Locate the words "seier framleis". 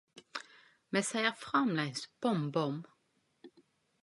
1.09-2.01